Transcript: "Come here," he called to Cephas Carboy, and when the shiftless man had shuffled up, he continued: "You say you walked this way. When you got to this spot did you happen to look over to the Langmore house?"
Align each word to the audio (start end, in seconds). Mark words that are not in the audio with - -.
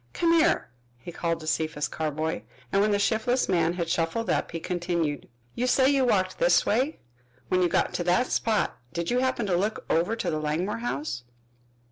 "Come 0.13 0.33
here," 0.33 0.71
he 0.97 1.11
called 1.11 1.41
to 1.41 1.45
Cephas 1.45 1.87
Carboy, 1.87 2.41
and 2.71 2.81
when 2.81 2.89
the 2.89 2.97
shiftless 2.97 3.47
man 3.47 3.73
had 3.73 3.87
shuffled 3.87 4.31
up, 4.31 4.49
he 4.49 4.59
continued: 4.59 5.29
"You 5.53 5.67
say 5.67 5.91
you 5.91 6.05
walked 6.05 6.39
this 6.39 6.65
way. 6.65 6.97
When 7.49 7.61
you 7.61 7.69
got 7.69 7.93
to 7.93 8.03
this 8.03 8.33
spot 8.33 8.79
did 8.93 9.11
you 9.11 9.19
happen 9.19 9.45
to 9.45 9.55
look 9.55 9.85
over 9.91 10.15
to 10.15 10.31
the 10.31 10.39
Langmore 10.39 10.79
house?" 10.79 11.21